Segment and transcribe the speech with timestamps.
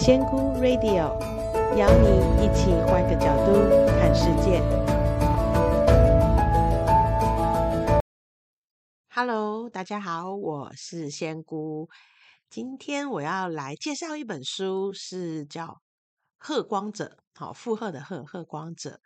[0.00, 1.18] 仙姑 Radio
[1.76, 3.52] 邀你一起换个角度
[3.98, 4.62] 看世界。
[9.10, 11.88] Hello，大家好，我是仙姑。
[12.48, 15.66] 今天我要来介绍一本书，是叫
[16.38, 19.00] 《贺光者》，好，负荷的贺，贺光者。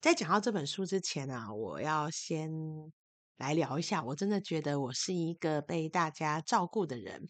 [0.00, 2.48] 在讲到这本书之前啊，我要先
[3.38, 4.04] 来聊一下。
[4.04, 7.28] 我真的觉得我是一个被大家照顾的人。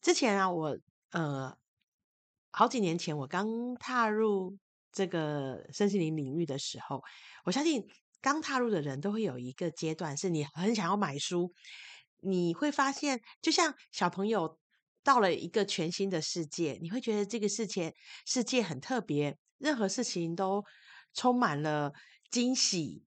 [0.00, 0.78] 之前啊，我
[1.10, 1.54] 呃。
[2.56, 4.56] 好几年前，我刚踏入
[4.92, 7.02] 这个身心灵领域的时候，
[7.44, 7.84] 我相信
[8.20, 11.52] 刚踏入的人都会有一个阶段，是你很想要买书。
[12.20, 14.60] 你会发现，就像小朋友
[15.02, 17.92] 到了一个全新的世界，你会觉得这个世界
[18.24, 20.62] 世界很特别，任何事情都
[21.12, 21.92] 充满了
[22.30, 23.02] 惊喜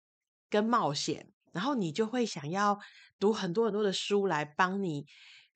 [0.50, 2.78] 跟冒险，然后你就会想要
[3.18, 5.06] 读很多很多的书来帮你，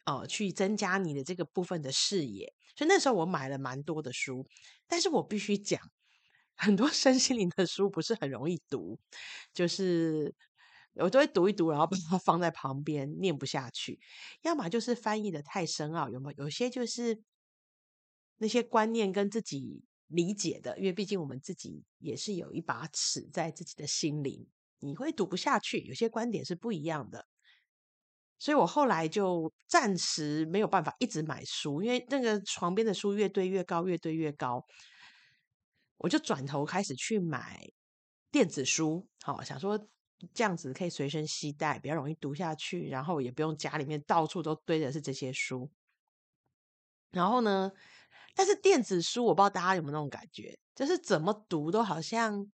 [0.05, 2.53] 呃，去增加你的这个部分的视野。
[2.81, 4.43] 所以那时候我买了蛮多的书，
[4.87, 5.79] 但是我必须讲，
[6.55, 8.99] 很多身心灵的书不是很容易读，
[9.53, 10.33] 就是
[10.95, 13.99] 我都会读一读，然后把它放在旁边，念不下去。
[14.41, 16.45] 要么就是翻译的太深奥，有没有？
[16.45, 17.21] 有些就是
[18.39, 24.47] 那些观念跟自己理解的，因为毕竟我们自己也是有一把尺在自己的心灵，
[24.79, 25.81] 你会读不下去。
[25.81, 27.27] 有些观点是不一样的。
[28.41, 34.65] 所以我后来就暂时没有办法一直买书，因为那个床边的书越堆越高，越堆越高。
[35.97, 37.69] 我就转头开始去买
[38.31, 39.77] 电子书，好，想说
[40.33, 45.69] 这样子可以随身携带，比较容易读下去，然后也不用家里面到处都堆的是这些书。
[47.11, 47.71] 然后呢，
[48.33, 52.51] 但是电子书我不知道大家有没有那种感觉，就是怎么读都好像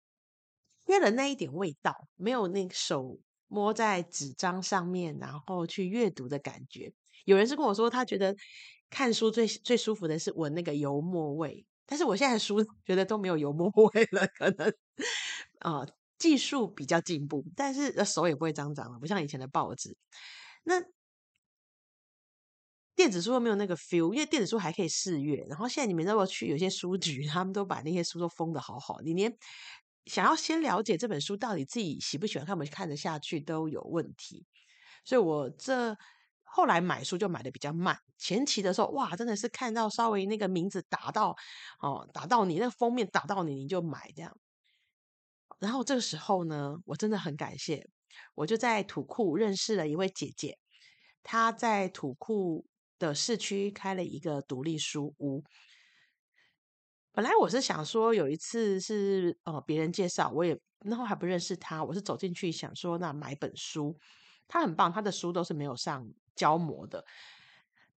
[0.84, 3.18] 缺了那一点味道，没有那个手。
[3.48, 6.92] 摸在纸张上面，然后去阅读的感觉。
[7.24, 8.34] 有人是跟我说，他觉得
[8.88, 11.66] 看书最最舒服的是闻那个油墨味。
[11.86, 14.72] 但是我现在书 觉得都没有油墨 味了，可能
[15.60, 15.86] 啊、
[16.18, 19.96] 技术比较进步，但是手也不会脏脏了，不像以前的报纸。
[20.64, 20.82] 那
[22.94, 25.44] 电子书又没有那个 feel，因为电子书还可以试阅。
[25.48, 29.34] 然后现在你们如果去有些书局，他们都把那些书都封得好好，你连。
[30.08, 34.46] 想要先了解这本书到底自己喜不喜欢看不看得下去都有问题，
[35.04, 35.96] 所以我这
[36.42, 37.96] 后来买书就买的比较慢。
[38.16, 41.36] 前期的时候，哇，真的是看到稍微那个名字打到
[41.80, 44.36] 哦，打到你那个封面打到你，你就买这样。
[45.60, 47.88] 然后这个时候呢，我真的很感谢，
[48.34, 50.58] 我就在土库认识了一位姐姐，
[51.22, 52.66] 她在土库
[52.98, 55.44] 的市区开了一个独立书屋。
[57.14, 63.98] 本来我是想说，有一次是呃别人介绍，我也然后还不认识他，我是走进去想说，那买本书，
[64.46, 67.04] 他很棒，他的书都是没有上胶膜的，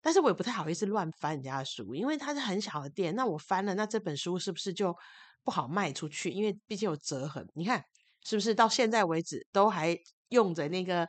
[0.02, 4.96] 但是我也不太好意思乱翻人家的书，因为他是很小的店，那我翻了，那这本书是不是就
[5.44, 6.30] 不好卖出去？
[6.30, 7.84] 因为毕竟有折痕，你看
[8.24, 9.98] 是不是到现在为止都还
[10.30, 11.08] 用着那个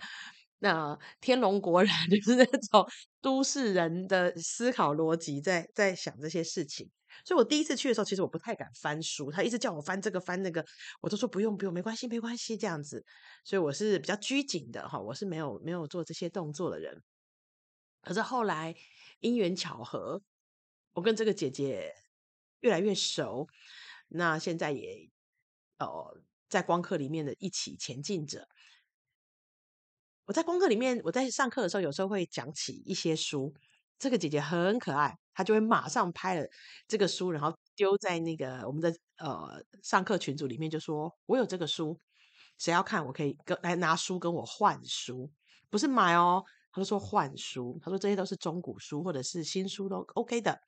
[0.58, 2.84] 那天龙国人， 就是那种
[3.20, 6.90] 都市人的思考逻辑在在想这些事情。
[7.24, 10.64] 所以我第一次去的时候，其实我不太敢翻书，他一直叫我翻这个翻那个，
[11.00, 13.04] 我都说不用不用，没关系没关系这样子。
[13.44, 17.02] 所以我是比较拘谨的哈，我是没有没有做这些动作的人。
[18.02, 18.74] 可是后来
[19.20, 20.22] 因缘巧合，
[20.92, 21.94] 我跟这个姐姐
[22.60, 23.48] 越来越熟，
[24.08, 25.10] 那现在也
[25.78, 28.48] 呃在光课里面的一起前进着。
[30.26, 33.52] 我在光课里面，我在上课的时候，有时候会讲起一些书。
[33.98, 36.46] 这个姐姐很可爱，他就会马上拍了
[36.86, 41.98] 这个书，然后丢在那个我们的呃上课群组里面，就说：“我有这个书，
[42.58, 43.02] 谁要看？
[43.06, 45.30] 我可以跟来拿书跟我换书，
[45.70, 50.60] 不是买哦。”他就说换书，他说这些都是中古书或者是新书都 OK 的，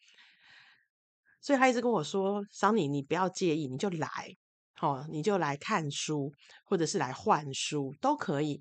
[1.41, 4.37] 所以他一直跟我说桑尼你不要介意，你就来，
[4.81, 6.33] 哦，你就来看书，
[6.65, 8.61] 或者是来换书都可以，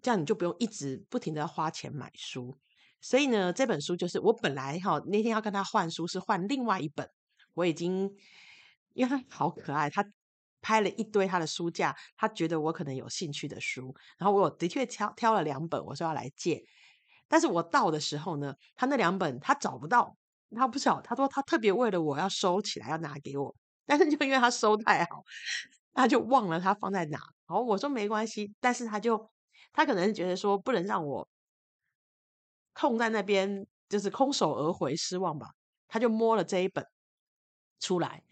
[0.00, 2.56] 这样你就不用一直不停的花钱买书。”
[3.00, 7.08] 所以呢，这本书就是我本来哈那天要跟他换书，是换另外一本。
[7.54, 8.10] 我已经
[8.92, 10.04] 因为他好可爱，他
[10.60, 13.94] 拍了一堆他的书架，他觉得我可能有兴趣的书。
[14.18, 16.62] 然后我的确挑挑了两本，我说要来借。
[17.26, 20.16] 但是我到的时候呢，他那两本他找不到，
[20.54, 23.54] 他不晓，他说他特别为了我要收起来，要拿给我。
[23.86, 25.24] 但是就因为他收太好，
[25.94, 27.18] 他就忘了他放在哪。
[27.48, 29.30] 然后我说没关系，但是他就
[29.72, 31.28] 他可能觉得说不能让我。
[32.80, 35.48] 痛在那边就是空手而回，失望吧？
[35.86, 36.82] 他就摸了这一本
[37.78, 38.22] 出来，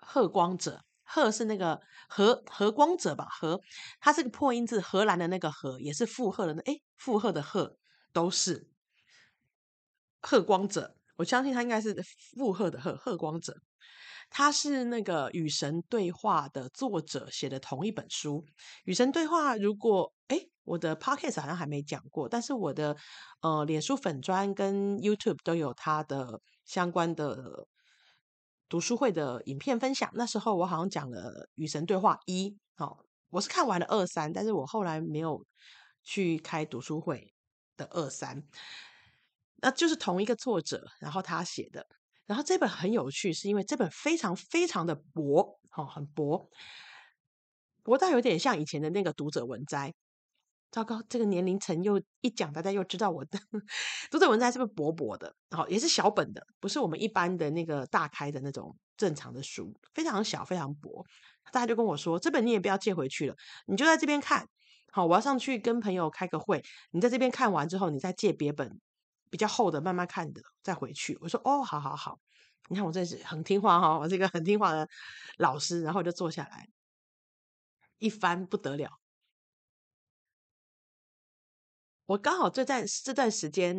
[0.06, 1.78] 《贺光者》，贺是那个
[2.08, 3.26] 和和光者吧？
[3.28, 3.60] 和
[4.00, 7.76] 它是个破音字，荷兰的那个荷也是负荷的，哎，负荷的荷
[8.10, 8.70] 都是
[10.22, 10.96] 贺光者。
[11.16, 11.94] 我相信他应该是
[12.38, 13.54] 附和的“贺”贺光者。
[14.30, 18.46] 他是那个《与神对话》的作者写的同一本书，
[18.84, 19.56] 《与神对话》。
[19.60, 22.96] 如果诶，我的 Podcast 好像还没讲过，但是我的
[23.40, 27.66] 呃，脸书粉砖跟 YouTube 都有他的相关的
[28.68, 30.10] 读书会的影片分享。
[30.14, 32.98] 那时候我好像讲了《与神对话》一，哦，
[33.30, 35.46] 我是看完了二三，但是我后来没有
[36.02, 37.32] 去开读书会
[37.76, 38.42] 的二三，
[39.62, 41.86] 那就是同一个作者，然后他写的。
[42.26, 46.50] 然后这本很有趣，是因为这本非常非常的薄，哦，很薄，
[47.84, 49.94] 薄到有点像以前的那个读者文摘。
[50.70, 53.38] 糟糕，这个年龄层又一讲，大家又知道我的
[54.10, 55.34] 读者文摘是不是薄薄的？
[55.50, 61.04] 哦，也是小本的，不是我们一般的那个大开的那种正常的书，非常小，非常薄。
[61.52, 63.36] 大家就跟我说，这本你也不要借回去了，
[63.66, 64.46] 你就在这边看。
[64.92, 68.80] 好，我要上去跟朋友开个会，你在这边看完之后，你再借别本。
[69.28, 71.18] 比较厚的，慢慢看的，再回去。
[71.20, 72.16] 我说哦，好好好，
[72.68, 74.88] 你看我这是很听话哈，我是一个很听话的
[75.38, 75.82] 老师。
[75.82, 76.68] 然后我就坐下来，
[77.98, 78.88] 一翻不得了。
[82.06, 83.76] 我刚好这段这段时间，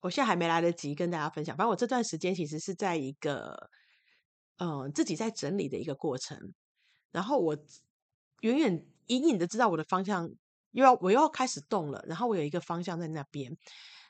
[0.00, 1.56] 我现在还没来得及跟大家分享。
[1.56, 3.70] 反正我这段时间其实是在一个
[4.58, 6.54] 嗯、自己在整理的一个过程。
[7.10, 7.56] 然后我
[8.40, 10.30] 远远隐隐的知道我的方向
[10.70, 12.04] 又要我又要开始动了。
[12.06, 13.56] 然后我有一个方向在那边，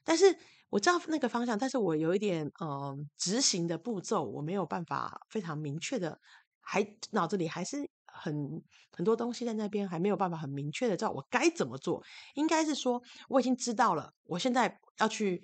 [0.05, 0.39] 但是。
[0.71, 6.19] 我知道那个方向，但是我有一点嗯、执行的步骤，我没有办法非常明确的，
[6.61, 12.03] 还脑子里还是很很多东西在那边，还没有办法很明确的知道我该怎么做。
[12.35, 15.43] 应该是说我已经知道了，我现在要去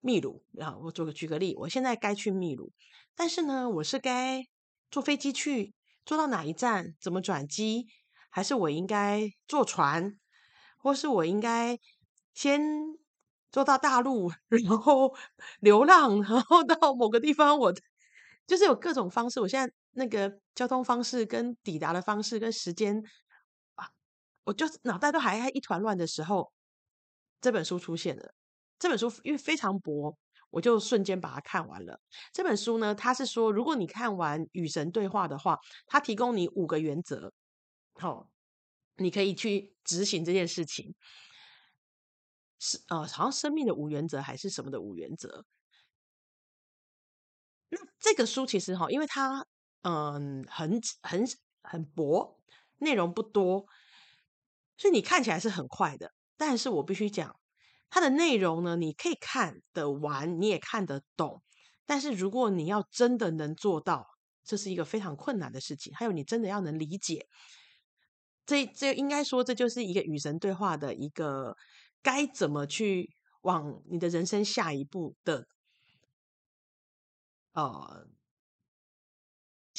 [0.00, 2.72] 秘鲁，然后我做个举个例，我现在该去秘鲁，
[3.14, 4.46] 但是呢，我是该
[4.90, 5.74] 坐飞机去，
[6.04, 7.86] 坐到哪一站，怎么转机，
[8.28, 10.18] 还是我应该坐船，
[10.78, 11.78] 或是我应该
[12.34, 12.98] 先。
[13.52, 15.12] 坐到大陆， 然后
[15.58, 17.74] 流浪，然后到某个地方，我
[18.46, 19.40] 就是有各种方式。
[19.40, 23.02] 我现在那个交通方式、跟抵达的方式、跟时间
[23.74, 23.88] 啊，
[24.44, 26.52] 我就脑袋都还一团乱的时候，
[27.40, 28.34] 这本书出现了。
[28.78, 30.16] 这本书因为非常薄，
[30.50, 32.00] 我就瞬间把它看完了。
[32.32, 37.32] 这本书呢，它是说，如果你看完《与神对话》的话，它提供你五个原则，
[37.94, 38.30] 好、
[38.96, 40.94] 你可以去执行这件事情。
[42.58, 45.44] 是呃，好像生命的五原则还是什么的五原则？
[47.70, 49.46] 那这个书其实哈，因为它
[49.82, 51.24] 嗯很很
[51.62, 52.40] 很薄，
[52.78, 53.66] 内容不多，
[54.76, 56.12] 所以你看起来是很快的。
[56.36, 57.36] 但是我必须讲，
[57.88, 61.42] 它的内容呢，你可以看得完，你也看得懂。
[61.86, 64.06] 但是如果你要真的能做到，
[64.44, 65.94] 这是一个非常困难的事情。
[65.94, 67.26] 还有，你真的要能理解，
[68.46, 71.56] 这这应该说，这就是一个与神对话的一个。
[72.02, 75.46] 该怎么去往你的人生下一步的
[77.52, 78.06] 呃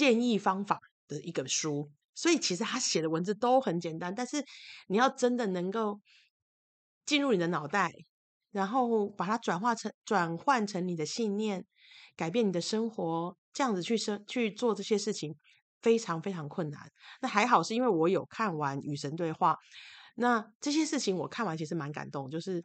[0.01, 4.43] 建议方法的一个书，所以其实他写的文字都很简单，但是
[4.87, 6.01] 你要真的能够
[7.05, 7.93] 进入你的脑袋，
[8.49, 11.63] 然后把它转化成转换成你的信念，
[12.15, 15.35] 改变你的生活，这样子去生去做这些事情，
[15.83, 16.91] 非常非常困难。
[17.21, 19.53] 那还好是因为我有看完《与神对话》。
[20.15, 22.63] 那这些事情我看完其实蛮感动，就是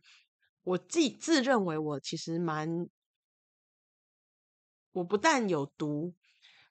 [0.62, 2.88] 我自自认为我其实蛮，
[4.92, 6.14] 我不但有读，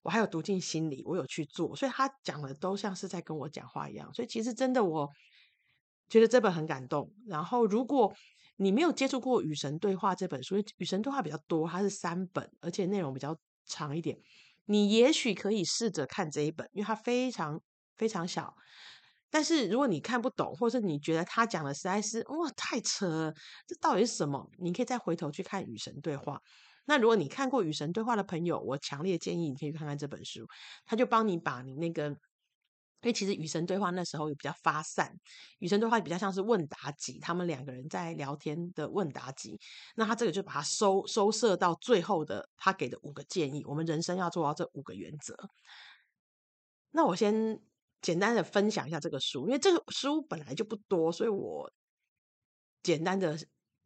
[0.05, 4.13] 我还有读进心里，我有去做，所以他讲的都像是在跟我讲话一样。
[4.13, 5.09] 所以其实真的我
[6.07, 7.11] 觉得这本很感动。
[7.25, 8.13] 然后如果
[8.57, 13.35] 你没有接触过《与神对话》这本书，《与神对话》比较多，它是三本，而且内容比较
[13.65, 14.15] 长一点，
[14.65, 17.59] 你也许可以试着看这一本，因为它非常
[17.97, 18.53] 非常小。
[19.31, 23.33] 但是如果你看不懂，或者是你觉得他讲的实在是哇太扯了，
[23.67, 24.47] 这到底是什么？
[24.59, 26.35] 你可以再回头去看《与神对话》。
[26.85, 30.47] 那如果你看过《与神对话》的朋友，我强烈建议你可以去看看这本书，
[30.85, 32.17] 他就帮你把你那个，因
[33.03, 35.13] 为其实《与神对话》那时候也比较发散，
[35.59, 39.59] 《与神对话》比较像是问答集，他们两个人在聊天的问答集。
[39.95, 45.35] 那他这个就把它收收摄到最后的他给的五个建议，我们人生要做到这五个原则。
[46.91, 47.59] 那我先。
[48.01, 51.71] 简单的分享一下这个书，因为这个书本来就不多，所以我
[52.83, 53.35] 简单的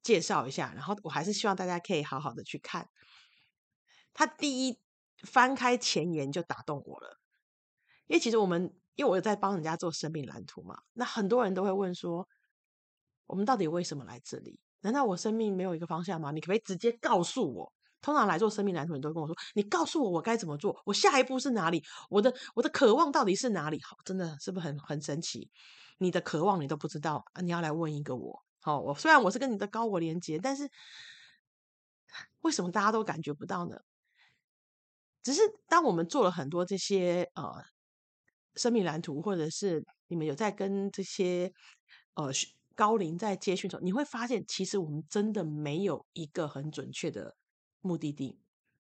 [0.01, 0.73] 介绍一下。
[0.75, 2.87] 然后我还是希望大家可以好好的去看。
[4.13, 4.79] 他第一
[5.23, 7.19] 翻开前言就打动我了，
[8.07, 12.27] 因为其实我们因为我在帮人家做生命蓝图嘛，那很多人都会问说，
[13.27, 14.59] 我们到底为什么来这里？
[14.81, 16.31] 难道我生命没有一个方向吗？
[16.31, 17.73] 你可不可以直接告诉我？
[18.01, 20.81] 通常来做生命蓝图，你都跟我说：“你告诉我，我该怎么做？
[20.85, 21.83] 我下一步是哪里？
[22.09, 25.49] 我的我的渴望到底是哪里？”好，真的是不是很很神奇？
[25.97, 28.41] 你的渴望你都不知道，你要来问一个我。
[28.61, 30.69] 好，我虽然我是跟你的高我连接，但是
[32.41, 33.79] 为什么大家都感觉不到呢？
[35.21, 37.63] 只是当我们做了很多这些呃
[38.55, 41.51] 生命蓝图，或者是你们有在跟这些
[42.15, 42.31] 呃
[42.75, 47.35] 高龄在接讯的时候，你会发现，其实我们真的没有一个很准确的
[47.81, 48.39] 目的地。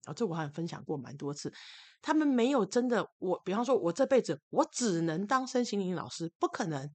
[0.05, 1.53] 啊、这我好像分享过蛮多次。
[2.01, 6.87] 他们没有真的，我比方说，我这辈子我只能当身心灵老师，不可能；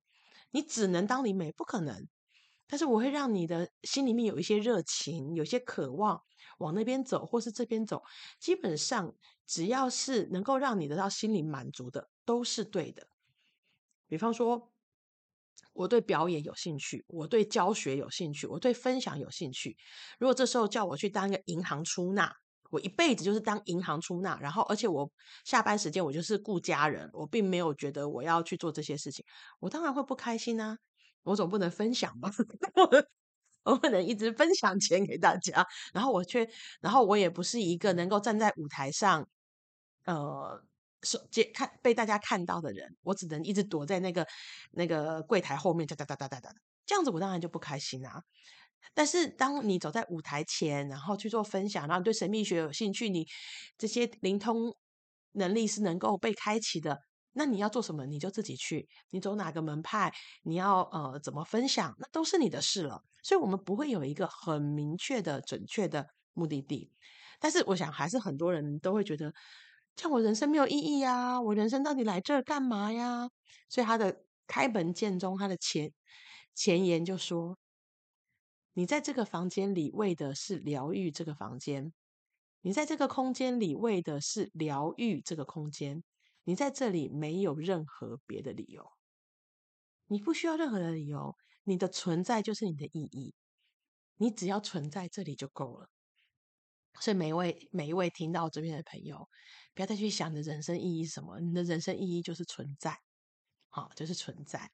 [0.51, 2.07] 你只能当灵媒，不可能。
[2.69, 6.21] 但是我会让你的心里面有一些热情，有些渴望
[6.59, 8.03] 往那边走，或是这边走。
[8.39, 9.15] 基本上，
[9.47, 13.09] 只要是能够让你得到心灵满足的，都是对的。
[14.07, 14.71] 比方说，
[15.73, 19.77] 我对表演有兴趣，我对教学有兴趣，我对分享有兴趣。
[20.19, 22.33] 如果这时候叫我去当一个银行出纳，
[22.71, 25.11] 我一辈子就是当银行出纳，然后而且我
[25.45, 29.25] 下班时间我就是顾家人，我并没有觉得我要去做这些事情，
[29.61, 30.77] 我当然会不开心啊！
[31.29, 32.31] 我总不能分享吧？
[33.65, 36.49] 我不能一直分享钱给大家，然后我却，
[36.81, 39.29] 然后我也不是一个能够站在舞台上，
[40.07, 40.63] 呃，
[41.03, 44.27] 受接看被大家看到的人，我只能一直躲在那个
[44.73, 46.51] 那个柜台后面，哒哒哒哒哒哒，
[46.87, 48.23] 这样子我当然就不开心啊。
[48.95, 53.27] 但是，当你走在舞台前，然后去做分享，然后对神秘学有兴趣，你
[53.77, 54.75] 这些灵通
[55.33, 56.99] 能力是能够被开启的，
[57.39, 58.87] 那你要做什么，你就自己去。
[59.11, 63.01] 你走哪个门派，你要呃怎么分享，那都是你的事了。
[63.23, 66.93] 所以，我们不会有一个很明确的、准确的目的地。
[67.41, 69.33] 但是，我想还是很多人都会觉得，
[69.97, 73.29] 像我人生没有意义呀，我人生到底来这儿干嘛呀？
[73.69, 75.93] 所以，他的开门见中，他的前
[76.55, 77.57] 前言就说。
[78.75, 81.93] 你在这个房间里为的是疗愈这个房间，
[82.61, 86.05] 你在这个空间里为的是疗愈这个空间，
[86.49, 88.91] 你在这里没有任何别的理由，
[90.07, 93.35] 你不需要任何的理由，你的存在就是你的意义，
[94.17, 95.91] 你只要存在这里就够了。
[97.01, 99.29] 所以每一位每一位听到这边的朋友，
[99.75, 102.99] 不要再去想着人生意义什么，你的人生意义就是存在，
[103.69, 104.71] 好，就是存在，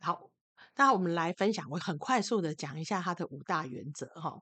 [0.00, 0.30] 好。
[0.76, 4.40] 那我们来分享，我很快速的讲一下它的五大原则哈，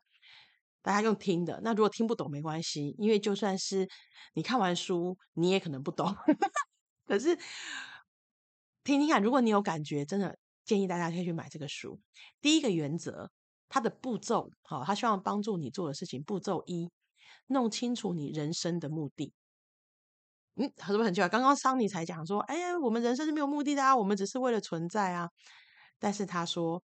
[0.87, 1.61] 大家用听的。
[1.64, 3.88] 那如果听不懂没关系，因为就算是
[4.35, 6.14] 你看完书，你也可能不懂。
[7.05, 7.37] 可是
[8.85, 11.99] 听听看，如果你有感觉，真的建议大家可以去买这个书。
[12.40, 13.28] 第一个原则，
[13.69, 16.23] 它的步骤，好，他希望帮助你做的事情。
[16.23, 16.88] 步骤一，
[17.49, 19.33] 弄清楚你人生的目的。
[20.55, 21.28] 嗯，是不是很奇怪？
[21.28, 25.28] 刚刚桑尼才讲说，哎呀，我们人生是没有目的的啊，我们只是为了存在啊。
[25.99, 26.81] 但是他说，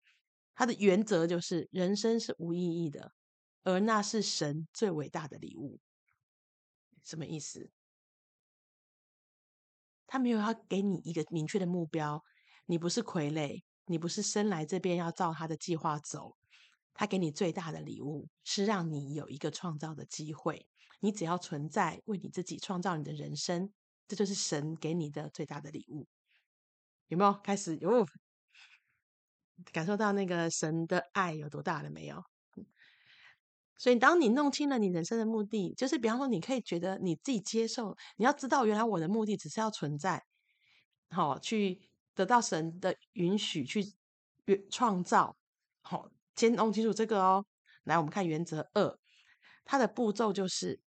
[0.55, 3.11] 他的原则就是人生是无意义的，
[3.73, 5.79] 而那是神最伟大的礼物。
[7.03, 7.71] 什么意思？
[10.05, 12.23] 他没有要给你一个明确的目标，
[12.65, 16.35] 你不是傀儡，你不是生来这边要照他的计划走。
[16.93, 20.67] 他给你最大的礼物是让你有一个创造的机会，
[20.99, 23.71] 你只要存在，为你自己创造你的人生，
[24.07, 26.07] 这就是神给你的最大的礼物。
[27.07, 27.77] 有没有开始？
[27.77, 28.05] 有。
[29.73, 32.23] 感受到那个神的爱有多大了没有？
[33.79, 40.21] 所以，当你弄清了你人生的目的，就是比方说，你可以觉得你自己接受，你要知道，原来我的目的只是要存在，
[41.11, 43.95] 好，去得到神的允许，去
[44.69, 45.37] 创造。
[45.81, 47.45] 好，先弄清楚这个哦。
[47.85, 48.99] 来，我们看原则二，
[49.63, 50.81] 它的步骤就是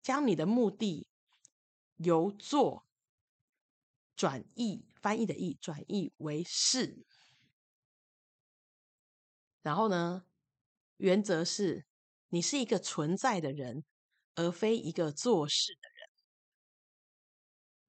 [0.00, 1.06] 将你的目的
[1.96, 2.86] 由做
[4.16, 7.04] 转译，翻译的译转译为是。
[9.60, 10.24] 然后呢，
[10.96, 11.84] 原则是，
[12.30, 13.84] 你是一个存在的人，
[14.36, 16.08] 而非一个做事的人。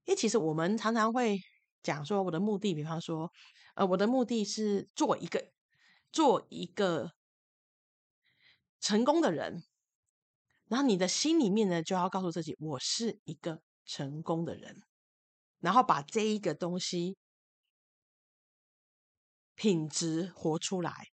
[0.05, 1.39] 因为其实我们常常会
[1.83, 3.31] 讲说，我的目的，比方说，
[3.75, 5.51] 呃，我的目的是做一个
[6.11, 7.11] 做一个
[8.79, 9.63] 成功的人。
[10.67, 14.81] 然后你的心里面呢，就要告诉自己，我是一个成功的人。
[15.59, 17.15] 然后把这一个东西
[19.55, 21.09] 品质活出来。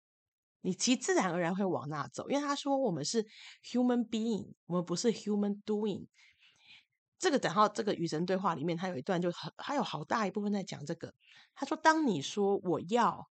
[0.66, 3.22] 你其自然而然会往那走，因为他说我们是
[3.66, 6.08] human being，我们不是 human doing。
[7.20, 11.14] 这个等到这个与神对话里面，他有一段就很，他有好大一部分在讲这个。
[11.54, 13.30] 他说，当你说我要、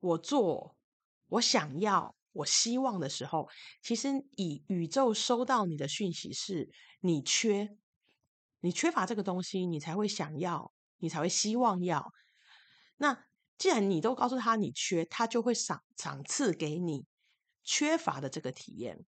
[0.00, 0.76] 我做、
[1.28, 3.48] 我想要、我希望的时候，
[3.80, 6.68] 其实以宇宙收到你的讯息是
[6.98, 7.76] 你缺，
[8.58, 12.12] 你缺乏这个东西，你才会想要，你才会希望要。
[12.96, 13.24] 那。
[13.56, 17.04] 既然你都告诉他你缺，他就会赏赏赐给你
[17.62, 19.04] 缺乏的这个体验。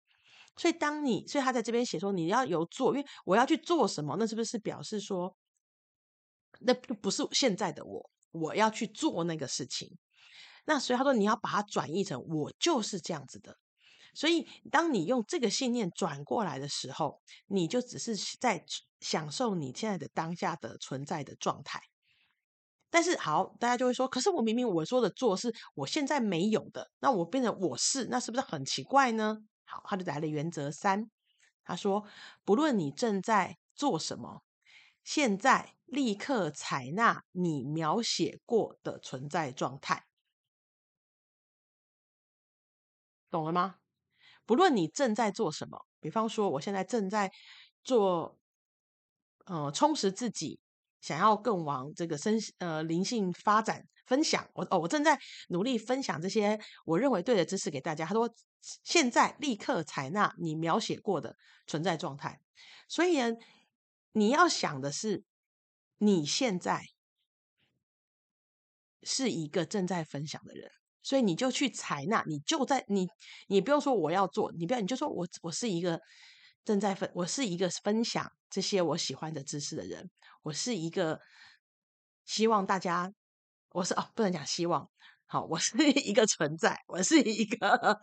[0.57, 5.37] 所以当你，所以他在这边写说你要有做，因为我要去做什么，那是不是表示说，
[6.61, 9.97] 那不是现在的我，我要去做那个事情。
[10.67, 13.59] 那所以他说你要把它转译成我就是这样子的，
[14.15, 18.65] 所以，当你用这个信念转过来的时候，你就只是在
[19.01, 21.83] 享受你现在的当下的存在的状态。
[22.95, 31.11] 但是，好，大家就会说：“可是我明明我说的做是我现在没有的，那我变成我是，那是不是很奇怪呢？”好，他就来了原则三，
[31.65, 32.05] 他说
[32.47, 34.45] ：“不论你正在做什么，
[35.03, 40.05] 现在立刻采纳你描写过的存在状态，
[43.29, 43.75] 懂了吗？”
[44.47, 47.33] 不论你正在做什么，比方说，我现在正在
[47.83, 48.39] 做，
[49.47, 50.61] 呃，充实自己，
[51.05, 54.49] 想要更往这个身呃灵性发展分享。
[54.55, 58.07] 我哦，我正在努力分享这些我认为对的知识给大家。
[58.07, 58.27] 他说，
[58.83, 62.41] 现在立刻采纳你描写过的存在状态。
[62.89, 63.37] 所以呢，
[64.13, 65.25] 你要想的是，
[65.99, 66.87] 你现在
[69.03, 70.71] 是一个正在分享的人。
[71.03, 73.07] 所以你就去采纳，你就在你，
[73.49, 76.01] 你不用说我要做，你不要，你就说我我是一个
[76.65, 80.11] 正在分，我是一个分享这些我喜欢的知识的人，
[80.43, 81.21] 我是一个
[82.25, 83.13] 希望大家，
[83.71, 84.89] 我是哦，不能讲希望，
[85.27, 88.01] 好，我是一个存在，我是一个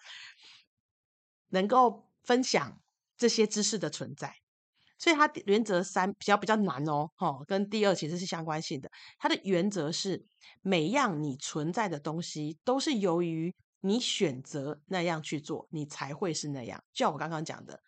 [1.49, 2.79] 能够分享
[3.17, 4.35] 这些知识的存在。
[4.99, 8.87] 所以它原则三比较比较难哦，哦，跟第二其实是相关性的。
[9.17, 10.23] 它的原则是
[10.61, 16.79] 每样你存在的东西都是由于你选择那样去做，你才会是那样。
[16.93, 17.81] 就像我刚刚讲的，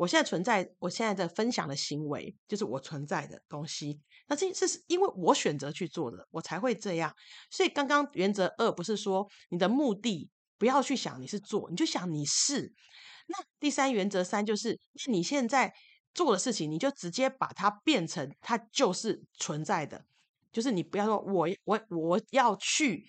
[0.00, 4.00] 我现在存在，我现在的分享的行为就是我存在的东西。
[4.28, 7.14] 那这是因为我选择去做的，我才会这样。
[7.50, 12.72] 所以刚刚原则二不是说你的目的不要去想你是做，你就想你是。
[13.26, 15.72] 那第三原则三就是你现在。
[16.12, 20.04] 做的事情，你就直接把它变成它就是存在的，
[20.50, 23.06] 就是你不要说我我我要去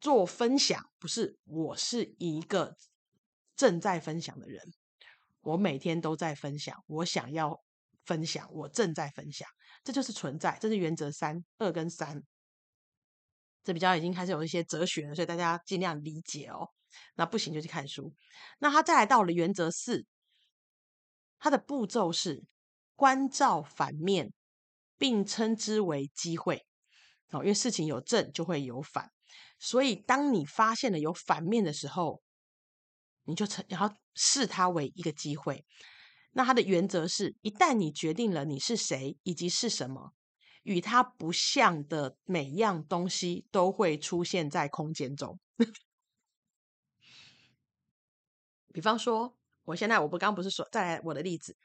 [0.00, 2.76] 做分享，不是，我是一个
[3.56, 4.72] 正在分享的人，
[5.42, 7.60] 我每天都在分享，我想要
[8.04, 9.48] 分享，我正在分享，
[9.84, 12.22] 这就是存在，这是原则三，二跟三，
[13.62, 16.68] 这比较已经开始有一些哲学了，所以大家尽量理解哦。
[17.14, 18.12] 那不行就去看书。
[18.58, 20.06] 那他再来到了原则四。
[21.38, 22.44] 它的步骤是
[22.94, 24.32] 关照反面，
[24.96, 26.64] 并称之为机会。
[27.30, 29.10] 哦，因为事情有正就会有反，
[29.58, 32.22] 所以当你发现了有反面的时候，
[33.24, 35.64] 你就成然后视它为一个机会。
[36.32, 40.14] 那它的原则是：一旦你决定了你是谁以及是什么，
[40.62, 45.38] 与它不像的每样东西都会出现在空间中。
[48.72, 49.36] 比方说。
[49.64, 51.56] 我现在我不刚不是说，再来我的例子，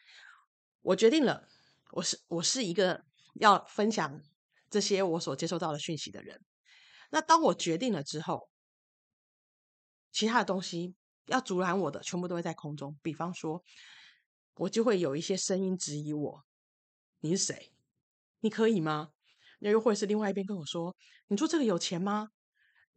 [0.83, 1.47] 我决定了，
[1.93, 4.21] 我是我是一个要分享
[4.69, 6.39] 这些我所接收到的讯息的人。
[7.09, 8.51] 那当我决定了之后，
[10.11, 10.93] 其他的东西
[11.27, 12.97] 要阻拦我的，全部都会在空中。
[13.01, 13.63] 比方说，
[14.55, 16.43] 我就会有一些声音质疑我：
[17.19, 17.71] 你是谁？
[18.41, 19.11] 你可以吗？
[19.59, 20.95] 那又或者是另外一边跟我说：
[21.27, 22.29] 你做这个有钱吗？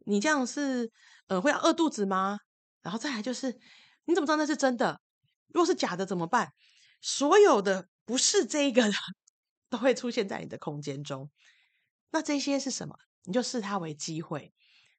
[0.05, 0.91] 你这样是
[1.27, 2.39] 呃会要饿肚子吗？
[2.81, 3.59] 然后再来就是。
[4.05, 4.99] 你怎么知道那是真的？
[5.49, 6.51] 如果是假的怎么办？
[7.01, 8.93] 所有的不是这个的
[9.69, 11.29] 都会出现在你的空间中。
[12.09, 12.95] 那这些是什么？
[13.25, 14.53] 你就视它为机会。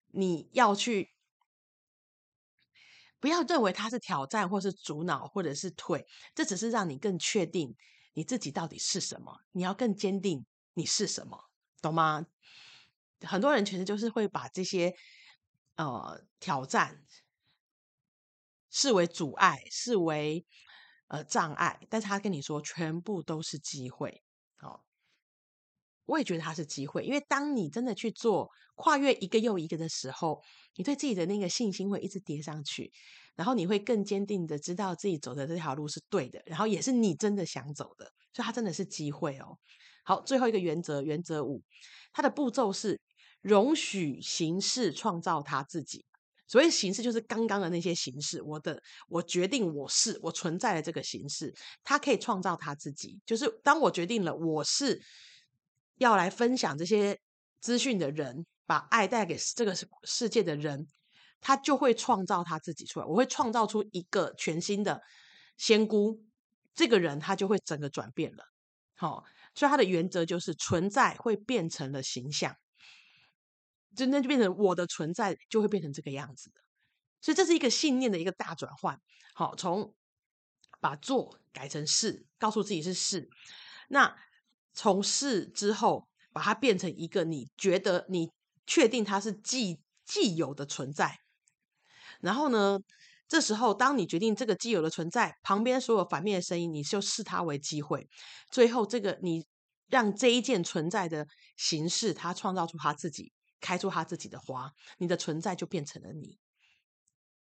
[0.06, 1.10] 你要去，
[3.22, 6.04] 不要认为它是挑战，或是阻挠，或者是退。
[6.34, 7.74] 这只是让你更确定
[8.14, 9.38] 你自己到底是什么。
[9.52, 11.38] 你要更坚定你是什么，
[11.80, 12.26] 懂吗？
[13.20, 14.92] 很多人其实就是会把这些
[15.76, 17.04] 呃挑战。
[18.74, 20.46] 视为阻碍，视为
[21.08, 24.21] 呃障碍，但是他跟你说全部都是机会，
[26.06, 30.40] 我也觉得它是机会，因为当你真的去做跨越一个又一个的时候，
[30.76, 32.90] 你对自己的那个信心会一直叠上去，
[33.36, 39.56] 然后你会更坚定的知道自己走的这条路是对的，然后也是你真的想走的，所以它真的是机会哦。
[40.04, 41.62] 好，最后一个原则，原则五，
[42.12, 43.00] 它的步骤是
[43.40, 46.04] 容许形式创造它自己。
[46.48, 48.42] 所谓形式，就是刚刚的那些形式。
[48.42, 53.18] 我的，我决定我是我存在的这个形式，它可以创造它自己。
[53.24, 55.00] 就是当我决定了我是
[56.02, 57.18] 要来分享这些
[57.60, 60.86] 资讯的人，把爱带给这个世界的人，
[61.40, 63.06] 他就会创造他自己出来。
[63.06, 65.00] 我会创造出一个全新的
[65.56, 66.22] 仙姑，
[66.74, 68.44] 这个人他就会整个转变了。
[68.94, 72.56] 好，所以他的原则就是存在会变成了形象。
[73.94, 76.60] 就那就变成我的存在就会变成这个样子的，
[77.20, 78.98] 所以这是一个信念的一个大转换。
[79.34, 79.94] 好，从
[80.80, 83.28] 把做改成是，告诉自己是是。
[83.88, 84.16] 那
[84.74, 88.30] 从事之后，把它变成一个你觉得你
[88.66, 91.18] 确定它是既既有的存在。
[92.20, 92.78] 然后呢，
[93.28, 98.08] 这时候，当你决定这个既有的存在，旁边所有反面的声音，你就视它为机会。
[98.50, 99.46] 最后，这个你
[99.88, 106.38] 让这一件存在的形式，它创造出它自己，开出它自己的花，你的存在就变成了你，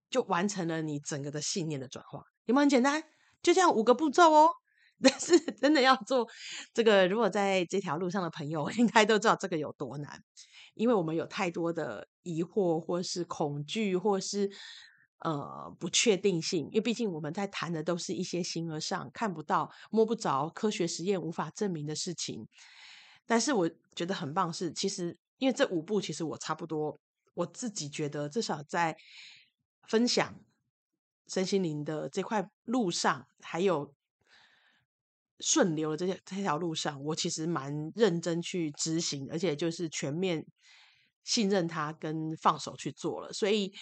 [0.09, 2.23] 就完成了你整个的信念的转化。
[2.45, 3.03] 有没有很简单？
[3.41, 4.58] 就这样五个步骤哦。
[5.01, 6.27] 但是真的要做
[6.73, 10.21] 这个，如果在这条路上的朋友应该都知道这个有多难，
[10.73, 14.49] 因为我们有太多的疑惑，或是恐惧，或是
[15.19, 16.65] 呃不确定性。
[16.65, 22.47] 因为毕竟我们在谈的都是一些形而上看不到、摸不着、科学实验无法证明的事情。
[23.25, 26.99] 但是我觉得很棒是，其实因为这五步，其实我差不多
[27.35, 28.97] 我自己觉得，至少在
[29.87, 30.35] 分享
[31.27, 33.93] 身心灵的这块路上，还有。
[35.39, 40.45] 顺流的这些这条路上，我其实蛮认真去执行，而且就是全面
[41.23, 43.31] 信任他跟放手去做了。
[43.31, 43.73] 所以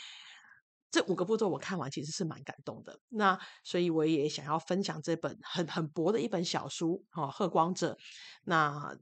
[0.91, 2.99] 这五个步骤我看完其实是蛮感动的。
[3.09, 7.93] 那所以我也想要分享这本很很薄的一本小书哦，《贺光者》。
[8.43, 8.95] 那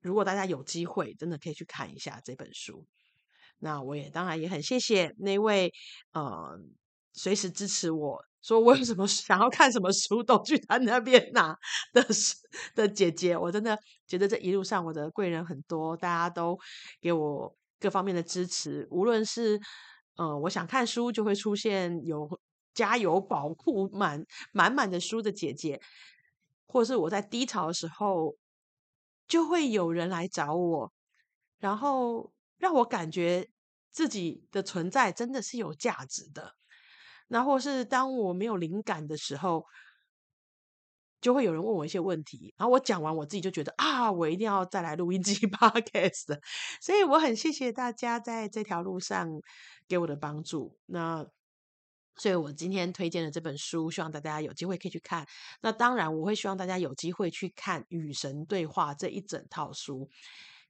[0.00, 2.86] 如果大家有机会，真的可以去看一下这本书。
[3.58, 5.70] 那我也当然也很谢谢那位
[6.12, 6.58] 呃
[7.12, 8.24] 随时支持我。
[8.42, 11.56] 说我有什么想要看什么书都去他那边拿
[11.92, 12.04] 的
[12.74, 16.58] 的姐姐，我真的觉得这一路上我的贵人很多，大家都
[17.00, 18.86] 给我各方面的支持。
[18.90, 19.60] 无论是、
[20.16, 22.40] 呃，我想看书就会出现有
[22.72, 25.80] 加油宝库满满满的书的姐姐，
[26.66, 28.36] 或是我在低潮的时候
[29.28, 30.92] 就会有人来找我，
[31.58, 33.48] 然后让我感觉
[33.90, 36.54] 自己的存在真的是有价值的。
[37.32, 39.64] 那或是当我没有灵感的时候，
[41.20, 46.40] 就会有人问我一些问题，然后我讲完，我自己就觉得啊，我一定要再来录一集 podcast。
[46.80, 49.40] 所以我很谢谢大家在这条路上
[49.86, 50.76] 给我的帮助。
[50.86, 51.24] 那
[52.16, 55.24] 所以我今天推荐的这本书，希望大家有机会可以去看。
[55.60, 60.10] 那当然，我会希望大家有机会去看《与神对话》这一整套书。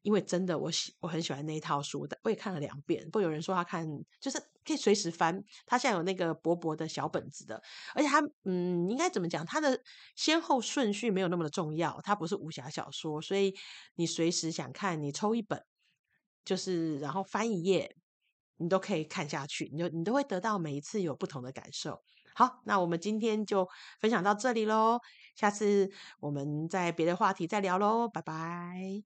[0.02, 3.08] 因为真的，我喜我很喜欢那一套书的，我也看了两遍。
[3.10, 3.86] 不有人说他看
[4.20, 7.62] 就是可以随时翻，他现在有那个薄薄的小本子的，
[7.94, 9.44] 而且他嗯，应该怎么讲？
[9.44, 9.78] 他的
[10.16, 13.54] 先后顺序没有那么的重要，它不是武侠小说，所以
[13.96, 15.62] 你随时想看，你抽一本，
[16.44, 17.96] 就是然后翻一页，
[18.56, 22.02] 你都可以看下去，你就你都会得到每一次有不同的感受。
[22.34, 24.98] 好，那我们今天就分享到这里喽，
[25.36, 28.90] 下次我们在别的话题再聊喽，拜拜。